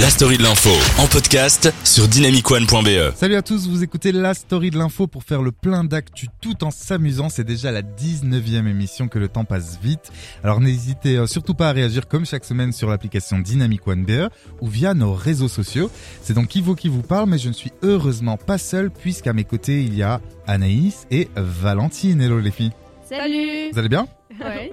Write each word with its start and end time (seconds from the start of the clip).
La 0.00 0.10
story 0.10 0.38
de 0.38 0.44
l'info 0.44 0.70
en 1.02 1.08
podcast 1.08 1.72
sur 1.82 2.06
dynamicone.be. 2.06 3.14
Salut 3.16 3.34
à 3.34 3.42
tous, 3.42 3.66
vous 3.68 3.82
écoutez 3.82 4.12
la 4.12 4.32
story 4.32 4.70
de 4.70 4.78
l'info 4.78 5.08
pour 5.08 5.24
faire 5.24 5.42
le 5.42 5.50
plein 5.50 5.82
d'actu 5.82 6.28
tout 6.40 6.62
en 6.62 6.70
s'amusant. 6.70 7.28
C'est 7.28 7.42
déjà 7.42 7.72
la 7.72 7.82
19e 7.82 8.68
émission 8.68 9.08
que 9.08 9.18
le 9.18 9.26
temps 9.26 9.44
passe 9.44 9.80
vite. 9.82 10.12
Alors 10.44 10.60
n'hésitez 10.60 11.16
euh, 11.16 11.26
surtout 11.26 11.54
pas 11.54 11.70
à 11.70 11.72
réagir 11.72 12.06
comme 12.06 12.26
chaque 12.26 12.44
semaine 12.44 12.70
sur 12.70 12.88
l'application 12.88 13.40
Dynamic 13.40 13.88
One 13.88 14.04
BE 14.04 14.28
ou 14.60 14.68
via 14.68 14.94
nos 14.94 15.14
réseaux 15.14 15.48
sociaux. 15.48 15.90
C'est 16.22 16.34
donc 16.34 16.54
Ivo 16.54 16.76
qui 16.76 16.88
vous 16.88 17.02
parle, 17.02 17.28
mais 17.28 17.38
je 17.38 17.48
ne 17.48 17.54
suis 17.54 17.72
heureusement 17.82 18.36
pas 18.36 18.58
seul 18.58 18.90
puisqu'à 18.92 19.32
mes 19.32 19.44
côtés 19.44 19.82
il 19.82 19.96
y 19.96 20.04
a 20.04 20.20
Anaïs 20.46 21.08
et 21.10 21.28
Valentine. 21.34 22.20
Hello 22.20 22.38
les 22.38 22.52
filles. 22.52 22.72
Salut 23.08 23.72
Vous 23.72 23.78
allez 23.78 23.88
bien? 23.88 24.06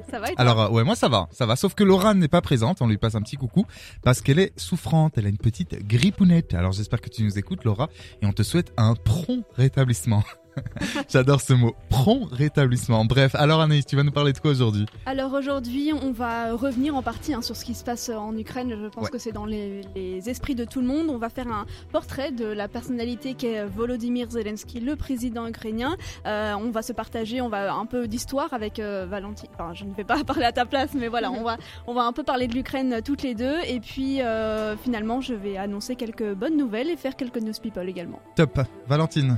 Ça 0.10 0.20
va 0.20 0.28
Alors 0.38 0.62
euh, 0.62 0.70
ouais 0.70 0.84
moi 0.84 0.96
ça 0.96 1.10
va, 1.10 1.28
ça 1.32 1.46
va. 1.46 1.56
Sauf 1.56 1.74
que 1.74 1.84
Laura 1.84 2.14
n'est 2.14 2.28
pas 2.28 2.42
présente, 2.42 2.82
on 2.82 2.88
lui 2.88 2.98
passe 2.98 3.16
un 3.16 3.22
petit 3.22 3.38
coucou 3.38 3.66
parce 4.04 4.22
qu'elle 4.22 4.40
est 4.40 4.58
souffrante, 4.60 5.18
elle 5.18 5.26
a 5.26 5.30
une 5.30 5.38
petite 5.38 5.86
grippounette. 5.88 6.54
Alors 6.54 6.72
j'espère 6.72 7.02
que 7.02 7.10
tu 7.10 7.24
nous 7.24 7.38
écoutes 7.38 7.64
Laura 7.64 7.90
et 8.22 8.26
on 8.26 8.34
te 8.34 8.44
souhaite 8.44 8.74
un 8.78 8.96
prompt 8.96 9.44
rétablissement. 9.56 10.24
J'adore 11.10 11.42
ce 11.42 11.54
mot, 11.54 11.76
prompt 11.90 12.28
rétablissement. 12.32 13.06
Bref, 13.06 13.36
alors 13.36 13.62
Anaïs, 13.62 13.86
tu 13.86 13.96
vas 13.96 14.04
nous 14.04 14.12
parler 14.12 14.34
de 14.34 14.40
quoi 14.40 14.52
aujourd'hui? 14.52 14.86
Alors 15.06 15.34
aujourd'hui, 15.34 15.92
on 15.94 16.12
va 16.12 16.54
revenir 16.54 16.96
en 16.96 17.02
partie 17.02 17.34
hein, 17.34 17.42
sur 17.42 17.56
ce 17.56 17.66
qui 17.66 17.74
se 17.74 17.84
passe 17.84 18.10
en 18.10 18.36
Ukraine. 18.38 18.70
Je 18.82 18.88
pense 18.88 19.06
Ouais. 19.06 19.10
que 19.12 19.18
c'est 19.18 19.32
dans 19.32 19.46
les, 19.46 19.82
les 19.96 20.30
esprits 20.30 20.56
de 20.56 20.66
tout 20.66 20.82
le 20.82 20.88
monde. 20.88 21.08
On 21.10 21.18
va 21.18 21.30
faire 21.30 21.48
un 21.48 21.66
portrait 21.92 22.32
de 22.32 22.46
la 22.46 22.68
personnalité 22.68 23.34
qu'est 23.36 23.66
Volodymyr 23.66 24.30
Zelensky, 24.32 24.80
le 24.80 24.96
président 24.96 25.48
ukrainien. 25.48 25.96
Euh, 26.26 26.54
on 26.56 26.72
va 26.72 26.82
se 26.82 26.94
partager, 26.94 27.42
on 27.42 27.50
va 27.50 27.74
un 27.74 27.86
peu 27.86 28.08
d'histoire 28.08 28.54
avec 28.54 28.80
euh, 28.80 29.06
Valentine. 29.10 29.50
Enfin, 29.54 29.74
je 29.74 29.86
ne 29.86 29.94
vais 29.94 30.04
pas 30.04 30.24
parler 30.26 30.46
à 30.46 30.52
ta 30.52 30.66
place, 30.66 30.92
mais 30.96 31.08
voilà, 31.08 31.32
on 31.32 31.44
va, 31.44 31.58
on 31.88 31.94
va 31.94 32.04
un 32.04 32.14
peu 32.14 32.24
parler 32.24 32.48
de 32.48 32.54
l'Ukraine 32.54 33.02
toutes 33.04 33.22
les 33.24 33.36
deux. 33.36 33.58
Et 33.68 33.80
puis 33.80 34.22
euh, 34.22 34.76
finalement, 34.78 35.22
je 35.22 35.34
vais 35.34 35.58
annoncer 35.58 35.96
quelques 35.96 36.34
bonnes 36.34 36.58
nouvelles 36.58 36.90
et 36.90 36.98
faire 36.98 37.16
quelques 37.16 37.38
news 37.42 37.54
people 37.62 37.88
également. 37.88 38.20
Top, 38.36 38.60
Valentine. 38.88 39.38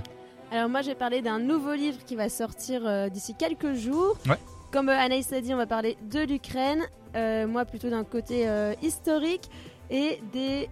Alors 0.52 0.70
moi 0.70 0.81
j'ai 0.81 0.95
parlé 0.95 1.22
d'un 1.22 1.40
nouveau 1.40 1.73
livre 1.73 1.98
qui 2.06 2.16
va 2.16 2.30
sortir 2.30 2.81
euh, 2.86 3.09
d'ici 3.09 3.36
quelques 3.38 3.73
jours. 3.73 4.17
Ouais. 4.28 4.38
Comme 4.72 4.89
euh, 4.89 4.98
Anaïs 4.98 5.30
l'a 5.31 5.42
dit, 5.42 5.54
on 5.54 5.58
va 5.58 5.67
parler 5.67 5.98
de 6.09 6.20
l'Ukraine. 6.20 6.84
Euh, 7.16 7.48
moi 7.48 7.66
plutôt 7.66 7.89
d'un 7.89 8.04
côté 8.04 8.48
historique 8.81 9.50
et 9.89 10.20
des 10.34 10.70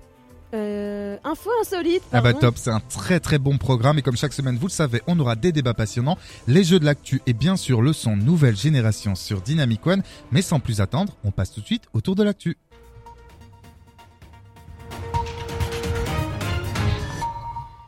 euh, 0.56 1.18
infos 1.24 1.50
insolites. 1.62 2.04
Ah 2.12 2.22
bah 2.22 2.32
pardon. 2.32 2.40
top, 2.40 2.58
c'est 2.58 2.70
un 2.70 2.80
très 2.80 3.20
très 3.20 3.40
bon 3.40 3.58
programme 3.58 3.98
et 4.00 4.02
comme 4.02 4.16
chaque 4.16 4.32
semaine 4.32 4.58
vous 4.58 4.68
le 4.68 4.72
savez, 4.72 5.02
on 5.08 5.20
aura 5.20 5.36
des 5.36 5.52
débats 5.52 5.74
passionnants, 5.74 6.18
les 6.48 6.64
jeux 6.64 6.80
de 6.80 6.86
l'actu 6.86 7.22
et 7.26 7.34
bien 7.34 7.58
sûr 7.58 7.82
le 7.82 7.92
son 7.94 8.16
nouvelle 8.16 8.56
génération 8.56 9.16
sur 9.16 9.42
Dynamic 9.42 9.86
One. 9.86 10.04
Mais 10.32 10.42
sans 10.42 10.60
plus 10.60 10.82
attendre, 10.82 11.14
on 11.24 11.32
passe 11.32 11.52
tout 11.52 11.62
de 11.62 11.66
suite 11.66 11.84
au 11.94 12.02
tour 12.02 12.16
de 12.16 12.24
l'actu. 12.24 12.58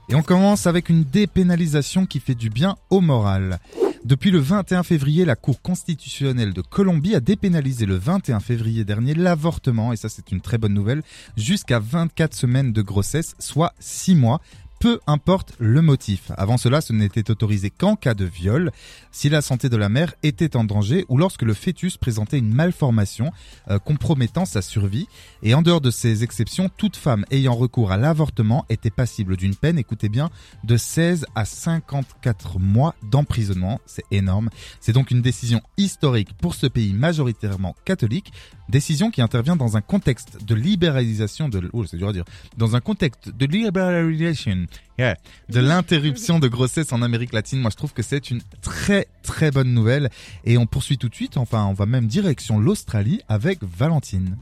Et 0.10 0.16
on 0.16 0.24
commence 0.24 0.68
avec 0.68 0.88
une 0.88 1.04
dépénalisation 1.04 2.06
qui 2.06 2.22
fait 2.22 2.36
du 2.36 2.50
bien 2.50 2.78
au 2.90 3.02
moral. 3.02 3.60
Depuis 4.06 4.32
le 4.32 4.40
21 4.40 4.84
février, 4.84 5.26
la 5.26 5.36
Cour 5.36 5.62
constitutionnelle 5.62 6.54
de 6.54 6.62
Colombie 6.62 7.14
a 7.14 7.20
dépénalisé 7.20 7.86
le 7.86 7.98
21 7.98 8.40
février 8.40 8.86
dernier 8.86 9.14
l'avortement, 9.14 9.92
et 9.92 9.98
ça 9.98 10.08
c'est 10.08 10.32
une 10.32 10.40
très 10.40 10.58
bonne 10.58 10.74
nouvelle, 10.74 11.04
jusqu'à 11.36 11.80
24 11.80 12.34
semaines 12.34 12.72
de 12.72 12.82
grossesse, 12.82 13.36
soit 13.40 13.74
6 13.80 14.16
mois. 14.16 14.40
Peu 14.88 15.02
importe 15.06 15.52
le 15.60 15.82
motif. 15.82 16.32
Avant 16.38 16.56
cela, 16.56 16.80
ce 16.80 16.94
n'était 16.94 17.30
autorisé 17.30 17.70
qu'en 17.70 17.98
cas 17.98 18.14
de 18.14 18.24
viol, 18.24 18.72
si 19.12 19.28
la 19.28 19.42
santé 19.42 19.68
de 19.68 19.76
la 19.76 19.90
mère 19.90 20.14
était 20.24 20.56
en 20.56 20.64
danger 20.64 21.06
ou 21.10 21.18
lorsque 21.18 21.42
le 21.42 21.54
fœtus 21.54 21.98
présentait 21.98 22.38
une 22.38 22.54
malformation 22.54 23.34
euh, 23.70 23.80
compromettant 23.80 24.46
sa 24.46 24.62
survie. 24.62 25.10
Et 25.44 25.54
en 25.54 25.62
dehors 25.62 25.82
de 25.82 25.92
ces 25.92 26.24
exceptions, 26.24 26.70
toute 26.70 26.96
femme 26.96 27.26
ayant 27.32 27.54
recours 27.54 27.92
à 27.92 27.98
l'avortement 27.98 28.66
était 28.70 28.90
passible 28.90 29.36
d'une 29.36 29.56
peine, 29.56 29.78
écoutez 29.78 30.08
bien, 30.08 30.30
de 30.64 30.78
16 30.78 31.26
à 31.36 31.44
54 31.44 32.58
mois 32.58 32.96
d'emprisonnement. 33.04 33.82
C'est 33.86 34.06
énorme. 34.12 34.50
C'est 34.80 34.94
donc 34.94 35.12
une 35.12 35.22
décision 35.22 35.60
historique 35.76 36.32
pour 36.38 36.56
ce 36.56 36.66
pays 36.66 36.94
majoritairement 36.94 37.76
catholique, 37.84 38.32
décision 38.70 39.12
qui 39.12 39.22
intervient 39.22 39.58
dans 39.58 39.76
un 39.76 39.82
contexte 39.82 40.46
de 40.46 40.56
libéralisation 40.56 41.50
de, 41.50 41.70
oh, 41.74 41.86
c'est 41.86 41.98
dur 41.98 42.08
à 42.08 42.14
dire, 42.14 42.26
dans 42.56 42.78
un 42.78 42.80
contexte 42.80 43.30
de 43.30 43.46
libéralisation, 43.46 44.66
de 44.98 45.60
l'interruption 45.60 46.40
de 46.40 46.48
grossesse 46.48 46.92
en 46.92 47.02
Amérique 47.02 47.34
latine. 47.34 47.60
Moi, 47.60 47.70
je 47.72 47.78
trouve 47.78 47.94
que 47.94 48.02
c'est 48.04 48.32
une 48.32 48.42
très 48.62 49.08
très 49.24 49.52
bonne 49.52 49.74
nouvelle. 49.74 50.10
Et 50.46 50.58
on 50.58 50.66
poursuit 50.66 50.98
tout 50.98 51.10
de 51.10 51.16
suite, 51.16 51.38
enfin, 51.38 51.66
on 51.66 51.74
va 51.74 51.86
même 51.86 52.08
direction 52.08 52.60
l'Australie 52.60 53.22
avec 53.30 53.60
Valentine. 53.64 54.38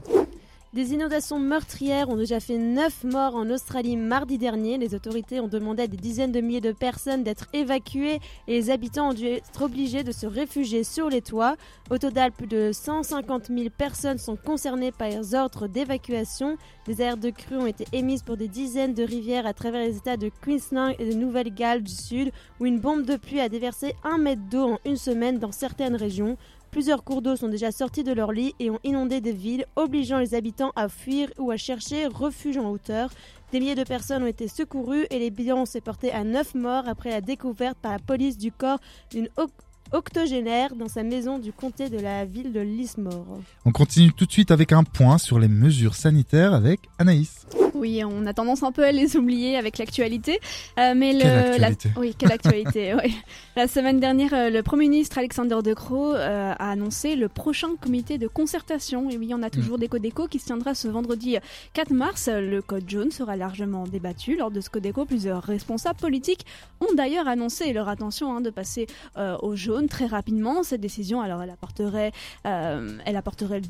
Des 0.76 0.92
inondations 0.92 1.38
meurtrières 1.38 2.10
ont 2.10 2.18
déjà 2.18 2.38
fait 2.38 2.58
9 2.58 3.04
morts 3.04 3.34
en 3.34 3.48
Australie 3.48 3.96
mardi 3.96 4.36
dernier. 4.36 4.76
Les 4.76 4.94
autorités 4.94 5.40
ont 5.40 5.48
demandé 5.48 5.84
à 5.84 5.86
des 5.86 5.96
dizaines 5.96 6.32
de 6.32 6.42
milliers 6.42 6.60
de 6.60 6.72
personnes 6.72 7.24
d'être 7.24 7.46
évacuées 7.54 8.20
et 8.46 8.52
les 8.52 8.68
habitants 8.68 9.08
ont 9.08 9.14
dû 9.14 9.24
être 9.24 9.62
obligés 9.62 10.04
de 10.04 10.12
se 10.12 10.26
réfugier 10.26 10.84
sur 10.84 11.08
les 11.08 11.22
toits. 11.22 11.56
Au 11.88 11.96
total, 11.96 12.30
plus 12.30 12.46
de 12.46 12.72
150 12.74 13.46
000 13.46 13.70
personnes 13.70 14.18
sont 14.18 14.36
concernées 14.36 14.92
par 14.92 15.08
les 15.08 15.34
ordres 15.34 15.66
d'évacuation. 15.66 16.58
Des 16.84 17.00
aires 17.00 17.16
de 17.16 17.30
crue 17.30 17.56
ont 17.56 17.66
été 17.66 17.86
émises 17.94 18.22
pour 18.22 18.36
des 18.36 18.48
dizaines 18.48 18.92
de 18.92 19.02
rivières 19.02 19.46
à 19.46 19.54
travers 19.54 19.80
les 19.80 19.96
états 19.96 20.18
de 20.18 20.30
Queensland 20.42 20.92
et 20.98 21.08
de 21.08 21.14
Nouvelle-Galles 21.14 21.84
du 21.84 21.94
Sud, 21.94 22.32
où 22.60 22.66
une 22.66 22.80
bombe 22.80 23.06
de 23.06 23.16
pluie 23.16 23.40
a 23.40 23.48
déversé 23.48 23.94
un 24.04 24.18
mètre 24.18 24.42
d'eau 24.50 24.72
en 24.72 24.78
une 24.84 24.98
semaine 24.98 25.38
dans 25.38 25.52
certaines 25.52 25.96
régions. 25.96 26.36
Plusieurs 26.76 27.04
cours 27.04 27.22
d'eau 27.22 27.36
sont 27.36 27.48
déjà 27.48 27.72
sortis 27.72 28.04
de 28.04 28.12
leur 28.12 28.32
lit 28.32 28.54
et 28.60 28.68
ont 28.68 28.78
inondé 28.84 29.22
des 29.22 29.32
villes, 29.32 29.64
obligeant 29.76 30.18
les 30.18 30.34
habitants 30.34 30.72
à 30.76 30.90
fuir 30.90 31.30
ou 31.38 31.50
à 31.50 31.56
chercher 31.56 32.06
refuge 32.06 32.58
en 32.58 32.68
hauteur. 32.68 33.08
Des 33.50 33.60
milliers 33.60 33.74
de 33.74 33.82
personnes 33.82 34.24
ont 34.24 34.26
été 34.26 34.46
secourues 34.46 35.06
et 35.08 35.18
les 35.18 35.30
bilans 35.30 35.64
s'est 35.64 35.80
porté 35.80 36.12
à 36.12 36.22
9 36.22 36.54
morts 36.54 36.84
après 36.86 37.08
la 37.08 37.22
découverte 37.22 37.78
par 37.80 37.92
la 37.92 37.98
police 37.98 38.36
du 38.36 38.52
corps 38.52 38.78
d'une 39.10 39.30
oc- 39.38 39.48
octogénaire 39.92 40.76
dans 40.76 40.88
sa 40.88 41.02
maison 41.02 41.38
du 41.38 41.50
comté 41.50 41.88
de 41.88 41.98
la 41.98 42.26
ville 42.26 42.52
de 42.52 42.60
Lismore. 42.60 43.38
On 43.64 43.72
continue 43.72 44.12
tout 44.12 44.26
de 44.26 44.32
suite 44.32 44.50
avec 44.50 44.72
un 44.72 44.84
point 44.84 45.16
sur 45.16 45.38
les 45.38 45.48
mesures 45.48 45.94
sanitaires 45.94 46.52
avec 46.52 46.80
Anaïs. 46.98 47.46
Oui, 47.76 48.02
on 48.04 48.26
a 48.26 48.34
tendance 48.34 48.62
un 48.62 48.72
peu 48.72 48.84
à 48.84 48.92
les 48.92 49.16
oublier 49.16 49.56
avec 49.56 49.78
l'actualité. 49.78 50.40
Euh, 50.78 50.94
mais 50.96 51.12
le, 51.12 51.20
Quelle 51.20 51.64
actualité 51.64 51.88
la, 51.94 52.00
oui, 52.00 52.14
quelle 52.16 52.32
actualité. 52.32 52.94
oui. 53.02 53.14
La 53.56 53.68
semaine 53.68 54.00
dernière, 54.00 54.34
euh, 54.34 54.50
le 54.50 54.62
Premier 54.62 54.86
ministre 54.86 55.16
Alexander 55.16 55.56
De 55.64 55.72
Croo 55.72 56.12
euh, 56.12 56.52
a 56.52 56.70
annoncé 56.70 57.16
le 57.16 57.30
prochain 57.30 57.74
comité 57.80 58.18
de 58.18 58.28
concertation. 58.28 59.08
Et 59.08 59.16
oui, 59.16 59.32
on 59.32 59.42
a 59.42 59.48
toujours 59.48 59.78
des 59.78 59.88
Codeco 59.88 60.28
qui 60.28 60.38
se 60.38 60.44
tiendra 60.44 60.74
ce 60.74 60.88
vendredi 60.88 61.38
4 61.72 61.90
mars. 61.90 62.28
Le 62.30 62.60
code 62.60 62.86
jaune 62.86 63.10
sera 63.10 63.34
largement 63.34 63.86
débattu. 63.86 64.36
Lors 64.36 64.50
de 64.50 64.60
ce 64.60 64.68
Codeco, 64.68 65.06
plusieurs 65.06 65.42
responsables 65.42 65.98
politiques 65.98 66.44
ont 66.80 66.94
d'ailleurs 66.94 67.28
annoncé 67.28 67.72
leur 67.72 67.88
intention 67.88 68.30
hein, 68.36 68.42
de 68.42 68.50
passer 68.50 68.88
euh, 69.16 69.38
au 69.40 69.56
jaune 69.56 69.88
très 69.88 70.04
rapidement. 70.04 70.62
Cette 70.62 70.82
décision, 70.82 71.22
alors, 71.22 71.42
elle 71.42 71.48
apporterait, 71.48 72.12
elle 72.44 73.16
apporterait 73.16 73.62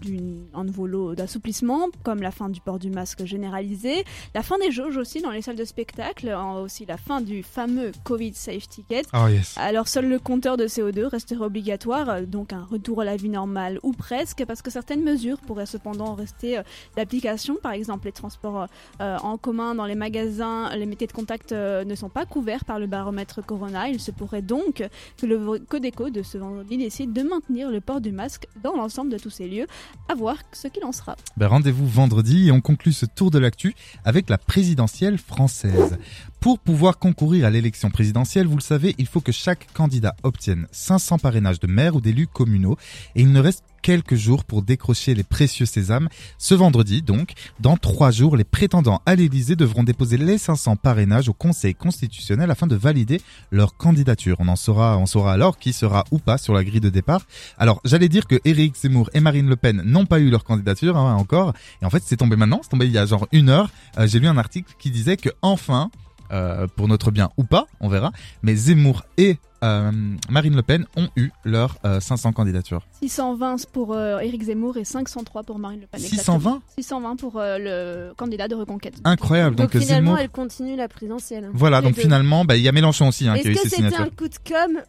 un 0.52 0.64
nouveau 0.64 0.88
lot 0.88 1.14
d'assouplissement, 1.14 1.90
comme 2.02 2.22
la 2.22 2.32
fin 2.32 2.48
du 2.48 2.60
port 2.60 2.80
du 2.80 2.90
masque 2.90 3.24
généralisé, 3.24 3.95
la 4.34 4.42
fin 4.42 4.58
des 4.58 4.70
jauges 4.70 4.96
aussi 4.96 5.20
dans 5.20 5.30
les 5.30 5.42
salles 5.42 5.56
de 5.56 5.64
spectacle, 5.64 6.34
aussi 6.62 6.86
la 6.86 6.96
fin 6.96 7.20
du 7.20 7.42
fameux 7.42 7.92
Covid 8.04 8.34
Safe 8.34 8.68
Ticket. 8.68 9.02
Oh 9.12 9.28
yes. 9.28 9.54
Alors 9.56 9.88
seul 9.88 10.08
le 10.08 10.18
compteur 10.18 10.56
de 10.56 10.66
CO2 10.66 11.06
resterait 11.06 11.44
obligatoire, 11.44 12.08
euh, 12.08 12.22
donc 12.22 12.52
un 12.52 12.64
retour 12.64 13.00
à 13.00 13.04
la 13.04 13.16
vie 13.16 13.28
normale 13.28 13.78
ou 13.82 13.92
presque, 13.92 14.44
parce 14.46 14.62
que 14.62 14.70
certaines 14.70 15.02
mesures 15.02 15.38
pourraient 15.38 15.66
cependant 15.66 16.14
rester 16.14 16.58
euh, 16.58 16.62
d'application. 16.96 17.56
Par 17.62 17.72
exemple, 17.72 18.06
les 18.06 18.12
transports 18.12 18.66
euh, 19.00 19.18
en 19.18 19.38
commun 19.38 19.74
dans 19.74 19.86
les 19.86 19.94
magasins, 19.94 20.74
les 20.76 20.86
métiers 20.86 21.06
de 21.06 21.12
contact 21.12 21.52
ne 21.52 21.94
sont 21.94 22.08
pas 22.08 22.26
couverts 22.26 22.64
par 22.64 22.78
le 22.78 22.86
baromètre 22.86 23.44
Corona. 23.44 23.88
Il 23.88 24.00
se 24.00 24.10
pourrait 24.10 24.42
donc 24.42 24.86
que 25.16 25.26
le 25.26 25.58
Codeco 25.58 26.10
de 26.10 26.22
ce 26.22 26.38
vendredi 26.38 26.76
décide 26.76 27.12
de 27.12 27.22
maintenir 27.22 27.70
le 27.70 27.80
port 27.80 28.00
du 28.00 28.12
masque 28.12 28.46
dans 28.62 28.74
l'ensemble 28.76 29.10
de 29.10 29.18
tous 29.18 29.30
ces 29.30 29.48
lieux. 29.48 29.66
À 30.08 30.14
voir 30.14 30.36
ce 30.52 30.68
qu'il 30.68 30.84
en 30.84 30.92
sera. 30.92 31.16
Ben, 31.36 31.48
rendez-vous 31.48 31.86
vendredi 31.86 32.48
et 32.48 32.52
on 32.52 32.60
conclut 32.60 32.92
ce 32.92 33.06
tour 33.06 33.30
de 33.30 33.38
l'actu 33.38 33.74
avec 34.04 34.30
la 34.30 34.38
présidentielle 34.38 35.18
française. 35.18 35.98
Pour 36.40 36.58
pouvoir 36.60 36.98
concourir 36.98 37.44
à 37.44 37.50
l'élection 37.50 37.90
présidentielle, 37.90 38.46
vous 38.46 38.56
le 38.56 38.62
savez, 38.62 38.94
il 38.98 39.06
faut 39.06 39.20
que 39.20 39.32
chaque 39.32 39.72
candidat 39.72 40.14
obtienne 40.22 40.68
500 40.70 41.18
parrainages 41.18 41.58
de 41.58 41.66
maires 41.66 41.96
ou 41.96 42.00
d'élus 42.00 42.28
communaux 42.28 42.76
et 43.16 43.22
il 43.22 43.32
ne 43.32 43.40
reste 43.40 43.64
quelques 43.82 44.16
jours 44.16 44.44
pour 44.44 44.62
décrocher 44.62 45.14
les 45.14 45.22
précieux 45.22 45.66
sésames. 45.66 46.08
Ce 46.38 46.54
vendredi, 46.54 47.02
donc, 47.02 47.32
dans 47.60 47.76
trois 47.76 48.10
jours, 48.10 48.36
les 48.36 48.44
prétendants 48.44 49.00
à 49.06 49.14
l'Élysée 49.14 49.54
devront 49.54 49.84
déposer 49.84 50.16
les 50.16 50.38
500 50.38 50.76
parrainages 50.76 51.28
au 51.28 51.32
Conseil 51.32 51.74
constitutionnel 51.74 52.50
afin 52.50 52.66
de 52.66 52.74
valider 52.74 53.20
leur 53.52 53.76
candidature. 53.76 54.36
On 54.40 54.48
en 54.48 54.56
saura, 54.56 54.98
on 54.98 55.06
saura 55.06 55.32
alors 55.32 55.56
qui 55.58 55.72
sera 55.72 56.04
ou 56.10 56.18
pas 56.18 56.36
sur 56.38 56.52
la 56.52 56.64
grille 56.64 56.80
de 56.80 56.90
départ. 56.90 57.26
Alors, 57.58 57.80
j'allais 57.84 58.08
dire 58.08 58.26
que 58.26 58.40
Éric 58.44 58.76
Zemmour 58.76 59.08
et 59.14 59.20
Marine 59.20 59.48
Le 59.48 59.56
Pen 59.56 59.82
n'ont 59.84 60.06
pas 60.06 60.18
eu 60.18 60.30
leur 60.30 60.42
candidature 60.42 60.96
hein, 60.96 61.14
encore. 61.14 61.52
Et 61.80 61.84
en 61.84 61.90
fait, 61.90 62.02
c'est 62.04 62.16
tombé 62.16 62.34
maintenant, 62.36 62.60
c'est 62.62 62.70
tombé 62.70 62.86
il 62.86 62.92
y 62.92 62.98
a 62.98 63.06
genre 63.06 63.28
une 63.30 63.48
heure. 63.48 63.70
Euh, 63.98 64.08
J'ai 64.08 64.18
lu 64.18 64.26
un 64.26 64.36
article 64.38 64.74
qui 64.80 64.90
disait 64.90 65.16
que 65.16 65.30
enfin, 65.42 65.90
euh, 66.32 66.66
pour 66.76 66.88
notre 66.88 67.10
bien 67.10 67.30
ou 67.36 67.44
pas, 67.44 67.66
on 67.80 67.88
verra. 67.88 68.12
Mais 68.42 68.54
Zemmour 68.54 69.04
et 69.18 69.38
euh, 69.64 69.90
Marine 70.28 70.54
Le 70.54 70.62
Pen 70.62 70.84
ont 70.96 71.08
eu 71.16 71.30
leurs 71.44 71.76
euh, 71.84 71.98
500 71.98 72.32
candidatures. 72.32 72.86
620 73.00 73.66
pour 73.72 73.94
euh, 73.94 74.18
Éric 74.20 74.42
Zemmour 74.44 74.76
et 74.76 74.84
503 74.84 75.42
pour 75.44 75.58
Marine 75.58 75.80
Le 75.80 75.86
Pen. 75.86 76.00
620 76.00 76.60
620 76.78 77.16
pour 77.16 77.38
euh, 77.38 77.58
le 77.58 78.14
candidat 78.14 78.48
de 78.48 78.54
Reconquête. 78.54 78.94
Incroyable. 79.04 79.56
Donc, 79.56 79.72
Donc, 79.72 79.82
finalement, 79.82 80.10
Zemmour. 80.12 80.18
elle 80.20 80.28
continue 80.30 80.76
la 80.76 80.88
présidentielle. 80.88 81.48
Voilà, 81.54 81.80
Les 81.80 81.86
donc 81.86 81.96
deux. 81.96 82.02
finalement, 82.02 82.44
bah, 82.44 82.56
il 82.56 82.62
y 82.62 82.68
a 82.68 82.72
Mélenchon 82.72 83.08
aussi 83.08 83.26
hein, 83.28 83.34
qui 83.38 83.48
a 83.48 83.50
eu 83.50 83.54
Est-ce 83.54 83.62
ses 83.62 83.68
que 83.70 83.76
c'était 83.76 83.82
signatures. 83.90 84.06
un 84.12 84.16
coup 84.16 84.28
de 84.28 84.36
com' 84.46 84.82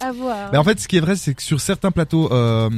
à 0.00 0.12
voir? 0.12 0.50
Bah, 0.50 0.60
en 0.60 0.64
fait, 0.64 0.80
ce 0.80 0.88
qui 0.88 0.96
est 0.96 1.00
vrai, 1.00 1.14
c'est 1.14 1.34
que 1.34 1.42
sur 1.42 1.60
certains 1.60 1.90
plateaux 1.92 2.32
euh, 2.32 2.68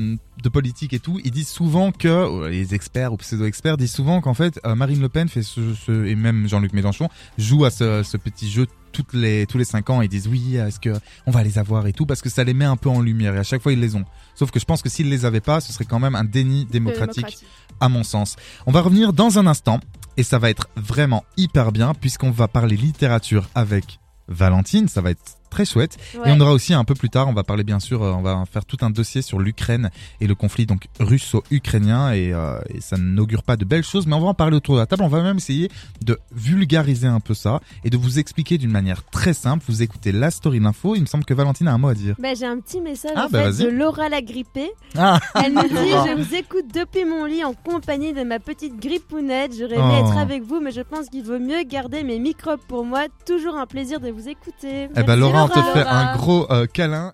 de 0.43 0.49
politique 0.49 0.93
et 0.93 0.99
tout, 0.99 1.21
ils 1.25 1.31
disent 1.31 1.49
souvent 1.49 1.93
que 1.93 2.09
euh, 2.09 2.51
les 2.51 2.75
experts 2.75 3.13
ou 3.13 3.17
pseudo-experts 3.17 3.77
disent 3.77 3.93
souvent 3.95 4.21
qu'en 4.21 4.35
fait 4.35 4.61
euh, 4.67 4.75
Marine 4.75 5.01
Le 5.01 5.09
Pen 5.09 5.29
fait 5.29 5.43
ce, 5.43 5.75
ce- 5.75 6.05
et 6.07 6.15
même 6.15 6.49
Jean-Luc 6.49 6.73
Mélenchon 6.73 7.09
joue 7.39 7.65
à 7.65 7.71
ce, 7.71 8.03
ce 8.03 8.17
petit 8.17 8.51
jeu 8.51 8.67
toutes 8.93 9.15
les 9.15 9.47
tous 9.47 9.57
les 9.57 9.65
cinq 9.65 9.89
ans. 9.89 10.03
Ils 10.03 10.09
disent 10.09 10.29
oui, 10.29 10.57
est-ce 10.57 10.79
que 10.81 10.91
on 11.27 11.31
va 11.31 11.43
les 11.43 11.59
avoir 11.59 11.87
et 11.87 11.93
tout 11.95 12.05
parce 12.05 12.21
que 12.21 12.29
ça 12.29 12.45
les 12.45 12.53
met 12.55 12.67
un 12.67 12.77
peu 12.77 12.91
en 12.91 13.01
lumière 13.01 13.35
et 13.35 13.39
à 13.39 13.43
chaque 13.43 13.63
fois 13.63 13.73
ils 13.73 13.81
les 13.81 13.95
ont. 13.97 14.05
Sauf 14.35 14.51
que 14.51 14.61
je 14.61 14.65
pense 14.67 14.83
que 14.83 14.89
s'ils 14.91 15.09
les 15.09 15.25
avaient 15.25 15.41
pas, 15.41 15.61
ce 15.61 15.73
serait 15.73 15.87
quand 15.87 15.99
même 16.01 16.15
un 16.15 16.25
déni 16.25 16.67
démocratique 16.67 17.25
à 17.81 17.89
mon 17.89 18.03
sens. 18.03 18.37
On 18.67 18.73
va 18.73 18.81
revenir 18.83 19.13
dans 19.13 19.39
un 19.39 19.47
instant 19.47 19.81
et 20.19 20.23
ça 20.23 20.39
va 20.39 20.51
être 20.51 20.69
vraiment 20.77 21.25
hyper 21.39 21.73
bien 21.73 21.95
puisqu'on 21.95 22.31
va 22.31 22.49
parler 22.49 22.77
littérature 22.77 23.49
avec 23.55 23.99
Valentine. 24.29 24.89
Ça 24.89 25.01
va 25.01 25.11
être 25.11 25.23
très 25.53 25.65
chouette. 25.67 25.97
Ouais. 26.19 26.31
Et 26.31 26.33
on 26.33 26.41
aura 26.41 26.53
aussi 26.53 26.73
un 26.75 26.85
peu 26.85 26.95
plus 26.95 27.11
tard, 27.11 27.29
on 27.29 27.33
va 27.35 27.45
parler 27.45 27.63
bien 27.63 27.79
sûr, 27.79 28.03
euh, 28.03 28.13
on 28.13 28.23
va 28.23 28.43
faire 28.51 28.65
tout 28.65 28.79
un 28.81 28.91
dossier 28.91 29.21
sur 29.23 29.39
l'Ukraine 29.39 29.91
et 30.21 30.27
le 30.27 30.35
conflit 30.35 30.65
donc 30.67 30.87
russo-ukrainien 30.99 32.13
et, 32.13 32.33
euh, 32.33 32.59
et 32.69 32.81
ça 32.81 32.97
n'augure 32.99 33.43
pas 33.43 33.57
de 33.57 33.65
belles 33.65 33.85
choses, 33.85 34.07
mais 34.07 34.15
on 34.15 34.21
va 34.21 34.29
en 34.29 34.35
parler 34.35 34.57
autour 34.57 34.75
de 34.77 34.81
la 34.81 34.87
table. 34.87 35.03
On 35.03 35.09
va 35.09 35.23
même 35.23 35.37
essayer 35.37 35.71
de 36.03 36.19
vulgariser 36.35 37.07
un 37.07 37.21
peu 37.21 37.35
ça 37.35 37.61
et 37.85 37.91
de 37.91 37.97
vous 37.97 38.19
expliquer 38.19 38.59
d'une 38.59 38.71
manière 38.71 39.05
très 39.05 39.35
simple. 39.35 39.65
Vous 39.69 39.83
écoutez 39.83 40.13
la 40.13 40.31
story 40.31 40.61
l'info. 40.61 40.95
Il 40.95 41.03
me 41.03 41.07
semble 41.07 41.25
que 41.25 41.35
Valentine 41.35 41.69
a 41.69 41.73
un 41.75 41.79
mot 41.79 41.89
à 41.89 41.95
dire. 41.95 42.17
Bah, 42.19 42.35
j'ai 42.35 42.47
un 42.47 42.59
petit 42.61 42.81
message 42.81 43.13
Ah, 43.17 43.27
en 43.27 43.31
bah, 43.31 43.53
fait, 43.53 43.65
de 43.65 43.69
Laura 43.69 44.09
la 44.09 44.23
grippée. 44.23 44.71
Ah, 44.97 45.21
Elle 45.35 45.53
nous 45.55 45.63
dit. 45.63 45.69
Je 45.73 46.23
vous 46.23 46.35
écoute 46.35 46.67
depuis 46.75 47.05
mon 47.05 47.25
lit 47.25 47.45
en 47.45 47.55
compagnie 47.55 48.13
de 48.13 48.23
ma 48.23 48.39
petite 48.39 48.79
grippounette. 48.81 49.53
J'aurais 49.59 49.75
aimé 49.77 49.83
Oh. 50.03 50.07
être 50.09 50.17
avec 50.19 50.43
vous, 50.43 50.61
mais 50.61 50.71
je 50.71 50.81
pense 50.81 51.09
qu'il 51.11 51.23
vaut 51.25 51.39
mieux 51.39 51.63
garder 51.65 52.03
mes 52.05 52.19
microbes 52.19 52.61
pour 52.67 52.85
moi. 52.85 53.03
Toujours 53.27 53.57
un 53.57 53.67
plaisir 53.67 54.01
de 54.01 54.11
vous 54.11 54.29
écouter. 54.29 54.89
eh 54.97 55.03
ben 55.03 55.17
Laura, 55.17 55.42
on 55.43 55.49
te 55.49 55.63
fait 55.75 55.87
un 55.87 56.17
gros 56.17 56.47
euh, 56.51 56.67
câlin. 56.73 57.11